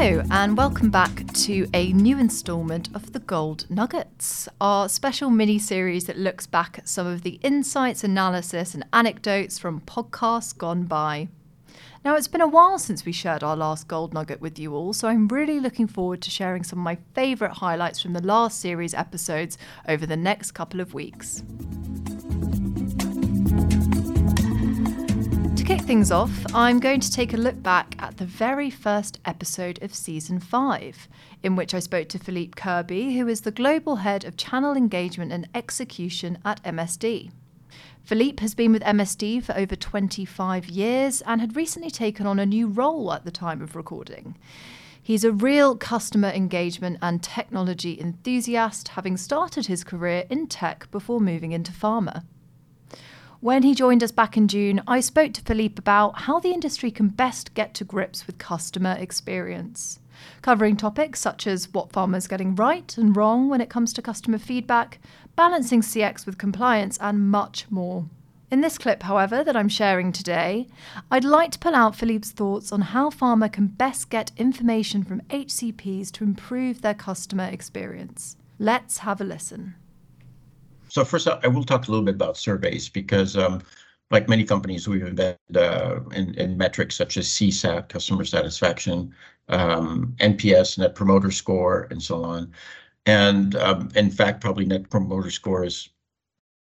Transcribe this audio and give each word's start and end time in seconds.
Hello, 0.00 0.22
and 0.30 0.56
welcome 0.56 0.90
back 0.90 1.26
to 1.32 1.68
a 1.74 1.92
new 1.92 2.20
instalment 2.20 2.88
of 2.94 3.12
the 3.12 3.18
Gold 3.18 3.68
Nuggets, 3.68 4.48
our 4.60 4.88
special 4.88 5.28
mini 5.28 5.58
series 5.58 6.04
that 6.04 6.16
looks 6.16 6.46
back 6.46 6.78
at 6.78 6.86
some 6.86 7.04
of 7.04 7.22
the 7.22 7.40
insights, 7.42 8.04
analysis, 8.04 8.74
and 8.74 8.86
anecdotes 8.92 9.58
from 9.58 9.80
podcasts 9.80 10.56
gone 10.56 10.84
by. 10.84 11.26
Now, 12.04 12.14
it's 12.14 12.28
been 12.28 12.40
a 12.40 12.46
while 12.46 12.78
since 12.78 13.04
we 13.04 13.10
shared 13.10 13.42
our 13.42 13.56
last 13.56 13.88
Gold 13.88 14.14
Nugget 14.14 14.40
with 14.40 14.56
you 14.56 14.72
all, 14.72 14.92
so 14.92 15.08
I'm 15.08 15.26
really 15.26 15.58
looking 15.58 15.88
forward 15.88 16.22
to 16.22 16.30
sharing 16.30 16.62
some 16.62 16.78
of 16.78 16.84
my 16.84 16.98
favourite 17.16 17.54
highlights 17.56 18.00
from 18.00 18.12
the 18.12 18.22
last 18.22 18.60
series 18.60 18.94
episodes 18.94 19.58
over 19.88 20.06
the 20.06 20.16
next 20.16 20.52
couple 20.52 20.80
of 20.80 20.94
weeks. 20.94 21.42
Things 25.88 26.12
off, 26.12 26.44
I'm 26.54 26.80
going 26.80 27.00
to 27.00 27.10
take 27.10 27.32
a 27.32 27.38
look 27.38 27.62
back 27.62 27.94
at 27.98 28.18
the 28.18 28.26
very 28.26 28.68
first 28.68 29.18
episode 29.24 29.82
of 29.82 29.94
season 29.94 30.38
5, 30.38 31.08
in 31.42 31.56
which 31.56 31.72
I 31.72 31.78
spoke 31.78 32.10
to 32.10 32.18
Philippe 32.18 32.60
Kirby, 32.60 33.16
who 33.16 33.26
is 33.26 33.40
the 33.40 33.50
global 33.50 33.96
head 33.96 34.22
of 34.26 34.36
channel 34.36 34.76
engagement 34.76 35.32
and 35.32 35.48
execution 35.54 36.36
at 36.44 36.62
MSD. 36.62 37.30
Philippe 38.02 38.42
has 38.42 38.54
been 38.54 38.70
with 38.70 38.82
MSD 38.82 39.42
for 39.42 39.56
over 39.56 39.74
25 39.74 40.66
years 40.68 41.22
and 41.22 41.40
had 41.40 41.56
recently 41.56 41.90
taken 41.90 42.26
on 42.26 42.38
a 42.38 42.44
new 42.44 42.66
role 42.66 43.10
at 43.10 43.24
the 43.24 43.30
time 43.30 43.62
of 43.62 43.74
recording. 43.74 44.36
He's 45.02 45.24
a 45.24 45.32
real 45.32 45.74
customer 45.74 46.28
engagement 46.28 46.98
and 47.00 47.22
technology 47.22 47.98
enthusiast, 47.98 48.88
having 48.88 49.16
started 49.16 49.68
his 49.68 49.84
career 49.84 50.26
in 50.28 50.48
tech 50.48 50.90
before 50.90 51.18
moving 51.18 51.52
into 51.52 51.72
pharma. 51.72 52.24
When 53.40 53.62
he 53.62 53.72
joined 53.72 54.02
us 54.02 54.10
back 54.10 54.36
in 54.36 54.48
June, 54.48 54.82
I 54.88 54.98
spoke 54.98 55.32
to 55.34 55.42
Philippe 55.42 55.76
about 55.78 56.22
how 56.22 56.40
the 56.40 56.50
industry 56.50 56.90
can 56.90 57.06
best 57.06 57.54
get 57.54 57.72
to 57.74 57.84
grips 57.84 58.26
with 58.26 58.36
customer 58.38 58.96
experience, 58.98 60.00
covering 60.42 60.76
topics 60.76 61.20
such 61.20 61.46
as 61.46 61.72
what 61.72 61.92
pharma 61.92 62.16
is 62.16 62.26
getting 62.26 62.56
right 62.56 62.98
and 62.98 63.16
wrong 63.16 63.48
when 63.48 63.60
it 63.60 63.70
comes 63.70 63.92
to 63.92 64.02
customer 64.02 64.38
feedback, 64.38 64.98
balancing 65.36 65.82
CX 65.82 66.26
with 66.26 66.36
compliance, 66.36 66.98
and 67.00 67.30
much 67.30 67.70
more. 67.70 68.06
In 68.50 68.60
this 68.60 68.76
clip, 68.76 69.04
however, 69.04 69.44
that 69.44 69.56
I'm 69.56 69.68
sharing 69.68 70.10
today, 70.10 70.66
I'd 71.08 71.22
like 71.22 71.52
to 71.52 71.60
pull 71.60 71.76
out 71.76 71.94
Philippe's 71.94 72.32
thoughts 72.32 72.72
on 72.72 72.80
how 72.80 73.08
pharma 73.08 73.52
can 73.52 73.68
best 73.68 74.10
get 74.10 74.32
information 74.36 75.04
from 75.04 75.20
HCPs 75.30 76.10
to 76.10 76.24
improve 76.24 76.82
their 76.82 76.94
customer 76.94 77.44
experience. 77.44 78.36
Let's 78.58 78.98
have 78.98 79.20
a 79.20 79.24
listen. 79.24 79.76
So 80.88 81.04
first, 81.04 81.28
I 81.28 81.46
will 81.48 81.64
talk 81.64 81.86
a 81.86 81.90
little 81.90 82.04
bit 82.04 82.14
about 82.14 82.36
surveys 82.36 82.88
because, 82.88 83.36
um, 83.36 83.62
like 84.10 84.28
many 84.28 84.44
companies, 84.44 84.88
we've 84.88 85.06
embedded 85.06 85.56
uh, 85.56 86.00
in, 86.12 86.34
in, 86.34 86.56
metrics 86.56 86.96
such 86.96 87.18
as 87.18 87.26
CSAT, 87.26 87.88
customer 87.88 88.24
satisfaction, 88.24 89.14
um, 89.48 90.14
NPS, 90.18 90.78
Net 90.78 90.94
Promoter 90.94 91.30
Score, 91.30 91.88
and 91.90 92.02
so 92.02 92.24
on. 92.24 92.52
And 93.04 93.54
um, 93.56 93.90
in 93.94 94.10
fact, 94.10 94.40
probably 94.40 94.64
Net 94.64 94.88
Promoter 94.88 95.30
Score 95.30 95.64
is 95.64 95.90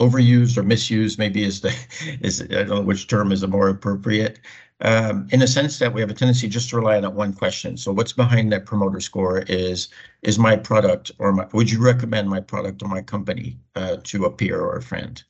overused 0.00 0.56
or 0.56 0.62
misused. 0.62 1.18
Maybe 1.18 1.44
is 1.44 1.60
the 1.60 1.74
is 2.20 2.42
I 2.42 2.46
don't 2.46 2.68
know 2.68 2.80
which 2.82 3.08
term 3.08 3.32
is 3.32 3.40
the 3.40 3.48
more 3.48 3.68
appropriate. 3.68 4.40
Um, 4.80 5.28
in 5.30 5.40
a 5.40 5.46
sense 5.46 5.78
that 5.78 5.94
we 5.94 6.00
have 6.00 6.10
a 6.10 6.14
tendency 6.14 6.48
just 6.48 6.68
to 6.70 6.76
rely 6.76 6.96
on 6.96 7.02
that 7.02 7.14
one 7.14 7.32
question. 7.32 7.76
So 7.76 7.92
what's 7.92 8.12
behind 8.12 8.52
that 8.52 8.66
promoter 8.66 9.00
score 9.00 9.38
is 9.48 9.88
is 10.22 10.38
my 10.38 10.56
product 10.56 11.12
or 11.18 11.32
my, 11.32 11.46
would 11.52 11.70
you 11.70 11.82
recommend 11.82 12.28
my 12.28 12.40
product 12.40 12.82
or 12.82 12.88
my 12.88 13.00
company 13.02 13.58
uh, 13.76 13.98
to 14.04 14.24
a 14.24 14.30
peer 14.30 14.60
or 14.60 14.76
a 14.76 14.82
friend? 14.82 15.22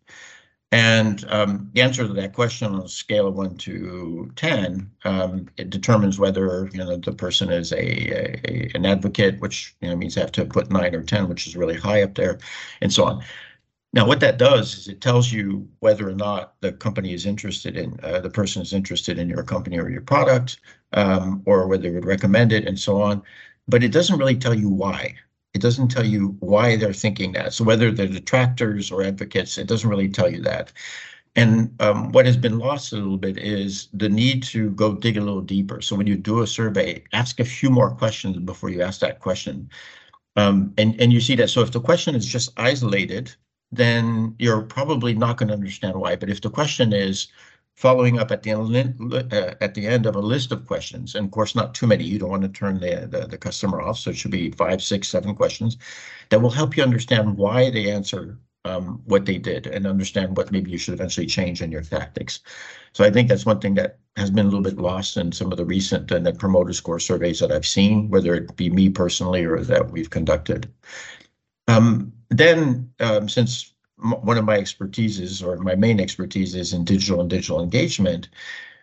And 0.74 1.24
um, 1.28 1.70
the 1.72 1.82
answer 1.82 2.04
to 2.04 2.12
that 2.14 2.32
question 2.32 2.74
on 2.74 2.82
a 2.82 2.88
scale 2.88 3.28
of 3.28 3.36
one 3.36 3.56
to 3.58 4.32
10, 4.34 4.90
um, 5.04 5.48
it 5.56 5.70
determines 5.70 6.18
whether 6.18 6.68
you 6.72 6.78
know 6.78 6.96
the 6.96 7.12
person 7.12 7.48
is 7.50 7.70
a, 7.70 7.76
a, 7.78 8.70
an 8.74 8.84
advocate, 8.84 9.38
which 9.38 9.76
you 9.80 9.88
know 9.88 9.94
means 9.94 10.16
they 10.16 10.20
have 10.20 10.32
to 10.32 10.44
put 10.44 10.72
nine 10.72 10.94
or 10.94 11.04
10, 11.04 11.28
which 11.28 11.46
is 11.46 11.54
really 11.54 11.76
high 11.76 12.02
up 12.02 12.16
there, 12.16 12.38
and 12.80 12.92
so 12.92 13.04
on. 13.04 13.22
Now, 13.94 14.06
what 14.06 14.20
that 14.20 14.38
does 14.38 14.76
is 14.76 14.88
it 14.88 15.00
tells 15.00 15.32
you 15.32 15.68
whether 15.78 16.08
or 16.08 16.14
not 16.14 16.54
the 16.60 16.72
company 16.72 17.14
is 17.14 17.26
interested 17.26 17.76
in 17.76 17.98
uh, 18.02 18.20
the 18.20 18.30
person 18.30 18.60
is 18.60 18.72
interested 18.72 19.18
in 19.18 19.28
your 19.28 19.44
company 19.44 19.78
or 19.78 19.88
your 19.88 20.02
product, 20.02 20.58
um, 20.92 21.42
or 21.46 21.66
whether 21.68 21.84
they 21.84 21.90
would 21.90 22.04
recommend 22.04 22.52
it, 22.52 22.66
and 22.66 22.78
so 22.78 23.00
on. 23.00 23.22
But 23.68 23.84
it 23.84 23.92
doesn't 23.92 24.18
really 24.18 24.36
tell 24.36 24.54
you 24.54 24.68
why 24.68 25.14
it 25.54 25.62
doesn't 25.62 25.88
tell 25.88 26.04
you 26.04 26.36
why 26.40 26.76
they're 26.76 26.92
thinking 26.92 27.32
that. 27.32 27.54
So 27.54 27.64
whether 27.64 27.90
they're 27.92 28.08
detractors 28.08 28.90
or 28.90 29.04
advocates, 29.04 29.56
it 29.56 29.68
doesn't 29.68 29.88
really 29.88 30.08
tell 30.08 30.28
you 30.28 30.42
that. 30.42 30.72
And 31.36 31.74
um, 31.80 32.12
what 32.12 32.26
has 32.26 32.36
been 32.36 32.58
lost 32.58 32.92
a 32.92 32.96
little 32.96 33.16
bit 33.16 33.38
is 33.38 33.88
the 33.92 34.08
need 34.08 34.42
to 34.44 34.70
go 34.70 34.94
dig 34.94 35.16
a 35.16 35.20
little 35.20 35.40
deeper. 35.40 35.80
So 35.80 35.96
when 35.96 36.06
you 36.06 36.16
do 36.16 36.42
a 36.42 36.46
survey, 36.46 37.04
ask 37.12 37.40
a 37.40 37.44
few 37.44 37.70
more 37.70 37.90
questions 37.90 38.36
before 38.38 38.70
you 38.70 38.82
ask 38.82 39.00
that 39.00 39.20
question. 39.20 39.70
Um, 40.36 40.74
and, 40.78 41.00
and 41.00 41.12
you 41.12 41.20
see 41.20 41.36
that. 41.36 41.50
So 41.50 41.60
if 41.60 41.70
the 41.70 41.80
question 41.80 42.14
is 42.16 42.26
just 42.26 42.52
isolated, 42.56 43.34
then 43.76 44.34
you're 44.38 44.62
probably 44.62 45.14
not 45.14 45.36
going 45.36 45.48
to 45.48 45.54
understand 45.54 45.96
why. 45.96 46.16
But 46.16 46.30
if 46.30 46.40
the 46.40 46.50
question 46.50 46.92
is, 46.92 47.28
following 47.74 48.18
up 48.18 48.30
at 48.30 48.42
the 48.42 48.52
uh, 48.52 49.54
at 49.60 49.74
the 49.74 49.86
end 49.86 50.06
of 50.06 50.14
a 50.16 50.20
list 50.20 50.52
of 50.52 50.66
questions 50.66 51.14
and 51.14 51.26
of 51.26 51.30
course 51.30 51.54
not 51.54 51.74
too 51.74 51.86
many 51.86 52.04
you 52.04 52.18
don't 52.18 52.30
want 52.30 52.42
to 52.42 52.48
turn 52.48 52.78
the, 52.78 53.08
the, 53.10 53.26
the 53.26 53.38
customer 53.38 53.80
off 53.80 53.98
so 53.98 54.10
it 54.10 54.16
should 54.16 54.30
be 54.30 54.50
five 54.50 54.82
six 54.82 55.08
seven 55.08 55.34
questions 55.34 55.76
that 56.28 56.40
will 56.40 56.50
help 56.50 56.76
you 56.76 56.82
understand 56.82 57.36
why 57.36 57.70
they 57.70 57.90
answer 57.90 58.38
um, 58.64 59.02
what 59.04 59.26
they 59.26 59.36
did 59.38 59.66
and 59.66 59.86
understand 59.86 60.36
what 60.36 60.50
maybe 60.50 60.70
you 60.70 60.78
should 60.78 60.94
eventually 60.94 61.26
change 61.26 61.60
in 61.60 61.72
your 61.72 61.82
tactics 61.82 62.40
so 62.92 63.04
i 63.04 63.10
think 63.10 63.28
that's 63.28 63.44
one 63.44 63.60
thing 63.60 63.74
that 63.74 63.98
has 64.16 64.30
been 64.30 64.46
a 64.46 64.48
little 64.48 64.62
bit 64.62 64.78
lost 64.78 65.16
in 65.16 65.32
some 65.32 65.50
of 65.50 65.58
the 65.58 65.64
recent 65.64 66.10
uh, 66.12 66.18
net 66.18 66.38
promoter 66.38 66.72
score 66.72 67.00
surveys 67.00 67.40
that 67.40 67.52
i've 67.52 67.66
seen 67.66 68.08
whether 68.08 68.34
it 68.34 68.56
be 68.56 68.70
me 68.70 68.88
personally 68.88 69.44
or 69.44 69.60
that 69.60 69.90
we've 69.90 70.10
conducted 70.10 70.72
um, 71.68 72.12
then 72.30 72.90
um, 73.00 73.28
since 73.28 73.74
one 73.96 74.36
of 74.36 74.44
my 74.44 74.58
expertises 74.58 75.42
or 75.42 75.56
my 75.56 75.74
main 75.74 76.00
expertise 76.00 76.54
is 76.54 76.72
in 76.72 76.84
digital 76.84 77.20
and 77.20 77.30
digital 77.30 77.62
engagement. 77.62 78.28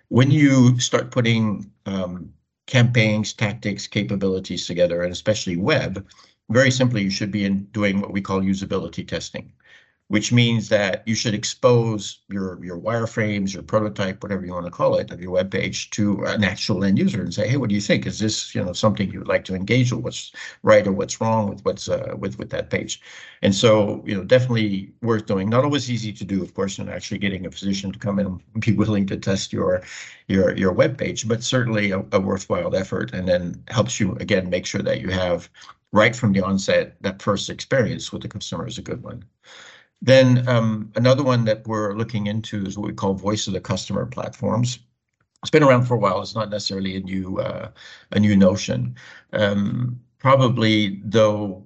When 0.08 0.32
you 0.32 0.80
start 0.80 1.12
putting 1.12 1.72
um, 1.86 2.34
campaigns, 2.68 3.34
tactics, 3.34 3.88
capabilities 3.88 4.66
together, 4.66 5.04
and 5.04 5.12
especially 5.12 5.58
web, 5.58 6.06
very 6.50 6.72
simply, 6.72 7.04
you 7.04 7.10
should 7.10 7.32
be 7.32 7.46
in 7.46 7.66
doing 7.66 8.02
what 8.02 8.12
we 8.12 8.22
call 8.22 8.42
usability 8.42 9.08
testing 9.08 9.52
which 10.12 10.34
means 10.34 10.68
that 10.68 11.04
you 11.06 11.16
should 11.16 11.34
expose 11.34 12.20
your 12.28 12.62
your 12.66 12.78
wireframes, 12.78 13.54
your 13.54 13.64
prototype, 13.64 14.22
whatever 14.22 14.46
you 14.46 14.52
want 14.52 14.66
to 14.66 14.72
call 14.80 14.98
it, 14.98 15.10
of 15.10 15.22
your 15.22 15.32
web 15.32 15.50
page 15.50 15.90
to 15.92 16.26
an 16.26 16.44
actual 16.44 16.84
end 16.84 17.00
user 17.00 17.22
and 17.22 17.34
say, 17.34 17.48
hey, 17.48 17.56
what 17.56 17.70
do 17.70 17.76
you 17.76 17.80
think? 17.80 18.06
Is 18.06 18.20
this 18.20 18.54
you 18.54 18.62
know 18.62 18.74
something 18.74 19.10
you 19.10 19.20
would 19.20 19.30
like 19.30 19.46
to 19.46 19.56
engage 19.56 19.94
with? 19.94 20.04
What's 20.04 20.34
right 20.64 20.86
or 20.86 20.92
what's 20.92 21.22
wrong 21.22 21.48
with 21.50 21.64
what's 21.64 21.88
uh, 21.88 22.14
with 22.20 22.38
with 22.38 22.50
that 22.50 22.70
page? 22.70 23.00
And 23.42 23.56
so 23.56 24.04
you 24.06 24.14
know 24.14 24.26
definitely 24.26 24.92
worth 25.02 25.28
doing. 25.28 25.50
Not 25.50 25.64
always 25.64 25.90
easy 25.90 26.12
to 26.12 26.26
do, 26.26 26.44
of 26.44 26.54
course, 26.56 26.78
and 26.78 26.90
actually 26.90 27.20
getting 27.20 27.46
a 27.46 27.52
physician 27.52 27.94
to 27.94 28.00
come 28.00 28.20
in 28.20 28.26
and 28.26 28.42
be 28.66 28.74
willing 28.74 29.06
to 29.08 29.16
test 29.16 29.54
your 29.54 29.82
your 30.28 30.58
your 30.58 30.74
web 30.74 30.98
page, 30.98 31.26
but 31.26 31.42
certainly 31.42 31.92
a, 31.92 32.00
a 32.12 32.20
worthwhile 32.20 32.76
effort, 32.76 33.14
and 33.14 33.30
then 33.30 33.64
helps 33.70 33.98
you 33.98 34.16
again 34.16 34.50
make 34.50 34.66
sure 34.66 34.82
that 34.82 35.00
you 35.00 35.10
have 35.10 35.50
right 35.94 36.16
from 36.18 36.34
the 36.34 36.42
onset 36.42 36.98
that 37.00 37.22
first 37.22 37.50
experience 37.50 38.12
with 38.12 38.22
the 38.24 38.28
consumer 38.28 38.68
is 38.68 38.78
a 38.78 38.82
good 38.82 39.02
one. 39.04 39.24
Then 40.02 40.48
um, 40.48 40.92
another 40.96 41.24
one 41.24 41.46
that 41.46 41.68
we're 41.68 41.94
looking 41.96 42.28
into 42.28 42.66
is 42.66 42.78
what 42.78 42.88
we 42.88 42.94
call 42.94 43.14
voice 43.14 43.48
of 43.48 43.54
the 43.54 43.62
customer 43.62 44.06
platforms. 44.06 44.80
It's 45.44 45.52
been 45.52 45.64
around 45.64 45.86
for 45.86 45.96
a 45.96 46.00
while. 46.00 46.22
It's 46.22 46.36
not 46.36 46.50
necessarily 46.50 46.96
a 46.96 47.02
new 47.02 47.40
uh, 47.40 47.72
a 48.12 48.20
new 48.20 48.36
notion. 48.36 48.96
Um, 49.34 50.00
probably 50.20 51.02
though 51.04 51.66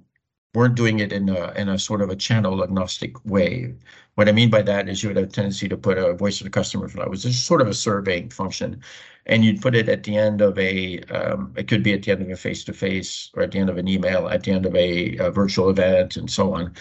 weren't 0.54 0.76
doing 0.76 1.00
it 1.00 1.12
in 1.12 1.30
a 1.30 1.52
in 1.54 1.70
a 1.70 1.80
sort 1.80 2.02
of 2.02 2.10
a 2.10 2.16
channel 2.16 2.64
agnostic 2.64 3.24
way. 3.26 3.74
What 4.16 4.30
I 4.30 4.32
mean 4.32 4.50
by 4.50 4.62
that 4.64 4.88
is 4.88 5.04
you 5.04 5.10
would 5.10 5.18
have 5.18 5.28
a 5.28 5.32
tendency 5.32 5.68
to 5.70 5.78
put 5.78 5.98
a 5.98 6.14
voice 6.14 6.40
of 6.40 6.46
the 6.46 6.52
customer 6.52 6.88
flow. 6.88 7.04
It 7.04 7.10
was 7.10 7.24
just 7.24 7.46
sort 7.46 7.62
of 7.62 7.68
a 7.68 7.74
surveying 7.74 8.30
function, 8.30 8.82
and 9.26 9.44
you'd 9.44 9.62
put 9.62 9.76
it 9.76 9.90
at 9.90 10.04
the 10.04 10.18
end 10.18 10.42
of 10.42 10.58
a. 10.58 11.00
Um, 11.04 11.54
it 11.58 11.68
could 11.68 11.84
be 11.84 11.94
at 11.94 12.04
the 12.04 12.12
end 12.12 12.22
of 12.22 12.30
a 12.30 12.36
face 12.38 12.64
to 12.66 12.74
face, 12.74 13.30
or 13.34 13.44
at 13.44 13.52
the 13.52 13.60
end 13.60 13.70
of 13.70 13.78
an 13.78 13.88
email, 13.90 14.30
at 14.30 14.44
the 14.44 14.52
end 14.52 14.66
of 14.66 14.76
a, 14.76 15.18
a 15.18 15.32
virtual 15.32 15.70
event, 15.70 16.16
and 16.18 16.30
so 16.30 16.54
on 16.54 16.74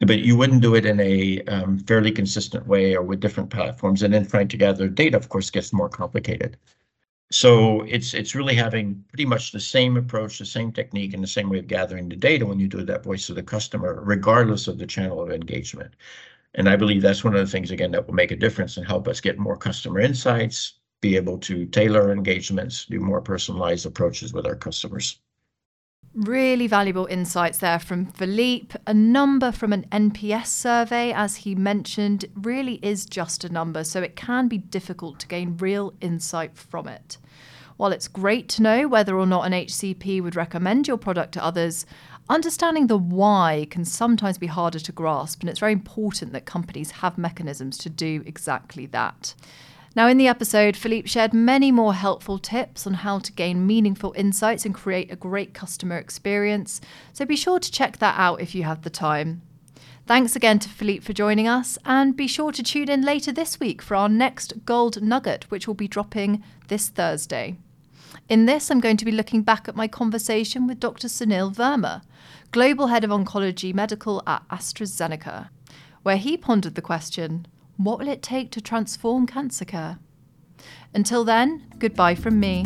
but 0.00 0.18
you 0.20 0.36
wouldn't 0.36 0.62
do 0.62 0.74
it 0.74 0.84
in 0.84 1.00
a 1.00 1.42
um, 1.44 1.78
fairly 1.78 2.12
consistent 2.12 2.66
way 2.66 2.94
or 2.94 3.02
with 3.02 3.20
different 3.20 3.50
platforms. 3.50 4.02
And 4.02 4.12
then 4.12 4.26
trying 4.26 4.48
to 4.48 4.56
gather 4.56 4.88
data, 4.88 5.16
of 5.16 5.28
course, 5.28 5.50
gets 5.50 5.72
more 5.72 5.88
complicated. 5.88 6.58
So 7.32 7.82
it's 7.82 8.14
it's 8.14 8.34
really 8.34 8.54
having 8.54 9.04
pretty 9.08 9.24
much 9.24 9.52
the 9.52 9.60
same 9.60 9.96
approach, 9.96 10.38
the 10.38 10.46
same 10.46 10.70
technique, 10.72 11.14
and 11.14 11.22
the 11.22 11.26
same 11.28 11.48
way 11.48 11.58
of 11.58 11.66
gathering 11.66 12.08
the 12.08 12.16
data 12.16 12.46
when 12.46 12.60
you 12.60 12.68
do 12.68 12.84
that 12.84 13.02
voice 13.04 13.28
of 13.28 13.36
the 13.36 13.42
customer, 13.42 14.00
regardless 14.04 14.68
of 14.68 14.78
the 14.78 14.86
channel 14.86 15.20
of 15.20 15.30
engagement. 15.30 15.94
And 16.54 16.68
I 16.68 16.76
believe 16.76 17.02
that's 17.02 17.24
one 17.24 17.34
of 17.34 17.40
the 17.40 17.50
things 17.50 17.70
again 17.70 17.90
that 17.92 18.06
will 18.06 18.14
make 18.14 18.30
a 18.30 18.36
difference 18.36 18.76
and 18.76 18.86
help 18.86 19.08
us 19.08 19.20
get 19.20 19.38
more 19.38 19.56
customer 19.56 20.00
insights, 20.00 20.74
be 21.00 21.16
able 21.16 21.38
to 21.38 21.66
tailor 21.66 22.12
engagements, 22.12 22.86
do 22.86 23.00
more 23.00 23.20
personalized 23.20 23.86
approaches 23.86 24.32
with 24.32 24.46
our 24.46 24.56
customers. 24.56 25.20
Really 26.16 26.66
valuable 26.66 27.04
insights 27.10 27.58
there 27.58 27.78
from 27.78 28.06
Philippe. 28.06 28.74
A 28.86 28.94
number 28.94 29.52
from 29.52 29.74
an 29.74 29.84
NPS 29.92 30.46
survey, 30.46 31.12
as 31.12 31.36
he 31.36 31.54
mentioned, 31.54 32.24
really 32.34 32.76
is 32.76 33.04
just 33.04 33.44
a 33.44 33.52
number, 33.52 33.84
so 33.84 34.00
it 34.00 34.16
can 34.16 34.48
be 34.48 34.56
difficult 34.56 35.20
to 35.20 35.28
gain 35.28 35.58
real 35.58 35.92
insight 36.00 36.56
from 36.56 36.88
it. 36.88 37.18
While 37.76 37.92
it's 37.92 38.08
great 38.08 38.48
to 38.50 38.62
know 38.62 38.88
whether 38.88 39.14
or 39.18 39.26
not 39.26 39.44
an 39.44 39.52
HCP 39.52 40.22
would 40.22 40.36
recommend 40.36 40.88
your 40.88 40.96
product 40.96 41.32
to 41.32 41.44
others, 41.44 41.84
understanding 42.30 42.86
the 42.86 42.96
why 42.96 43.66
can 43.68 43.84
sometimes 43.84 44.38
be 44.38 44.46
harder 44.46 44.78
to 44.78 44.92
grasp, 44.92 45.42
and 45.42 45.50
it's 45.50 45.60
very 45.60 45.74
important 45.74 46.32
that 46.32 46.46
companies 46.46 46.92
have 46.92 47.18
mechanisms 47.18 47.76
to 47.76 47.90
do 47.90 48.22
exactly 48.24 48.86
that. 48.86 49.34
Now, 49.96 50.08
in 50.08 50.18
the 50.18 50.28
episode, 50.28 50.76
Philippe 50.76 51.08
shared 51.08 51.32
many 51.32 51.72
more 51.72 51.94
helpful 51.94 52.38
tips 52.38 52.86
on 52.86 52.92
how 52.92 53.18
to 53.20 53.32
gain 53.32 53.66
meaningful 53.66 54.12
insights 54.14 54.66
and 54.66 54.74
create 54.74 55.10
a 55.10 55.16
great 55.16 55.54
customer 55.54 55.96
experience, 55.96 56.82
so 57.14 57.24
be 57.24 57.34
sure 57.34 57.58
to 57.58 57.72
check 57.72 57.96
that 57.96 58.14
out 58.18 58.42
if 58.42 58.54
you 58.54 58.64
have 58.64 58.82
the 58.82 58.90
time. 58.90 59.40
Thanks 60.06 60.36
again 60.36 60.58
to 60.58 60.68
Philippe 60.68 61.00
for 61.00 61.14
joining 61.14 61.48
us, 61.48 61.78
and 61.86 62.14
be 62.14 62.26
sure 62.26 62.52
to 62.52 62.62
tune 62.62 62.90
in 62.90 63.06
later 63.06 63.32
this 63.32 63.58
week 63.58 63.80
for 63.80 63.94
our 63.94 64.10
next 64.10 64.66
Gold 64.66 65.02
Nugget, 65.02 65.50
which 65.50 65.66
will 65.66 65.74
be 65.74 65.88
dropping 65.88 66.44
this 66.68 66.90
Thursday. 66.90 67.56
In 68.28 68.44
this, 68.44 68.70
I'm 68.70 68.80
going 68.80 68.98
to 68.98 69.04
be 69.06 69.12
looking 69.12 69.40
back 69.40 69.66
at 69.66 69.76
my 69.76 69.88
conversation 69.88 70.66
with 70.66 70.78
Dr. 70.78 71.08
Sunil 71.08 71.54
Verma, 71.54 72.02
Global 72.50 72.88
Head 72.88 73.02
of 73.02 73.08
Oncology 73.08 73.72
Medical 73.72 74.22
at 74.26 74.46
AstraZeneca, 74.50 75.48
where 76.02 76.18
he 76.18 76.36
pondered 76.36 76.74
the 76.74 76.82
question 76.82 77.46
what 77.76 77.98
will 77.98 78.08
it 78.08 78.22
take 78.22 78.50
to 78.52 78.60
transform 78.60 79.26
cancer 79.26 79.64
care? 79.64 79.98
Until 80.94 81.24
then, 81.24 81.66
goodbye 81.78 82.14
from 82.14 82.40
me. 82.40 82.64